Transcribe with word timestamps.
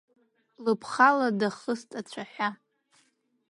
Лыԥхала 0.63 1.29
дахыст 1.39 1.89
ацәаҳәа. 1.99 2.49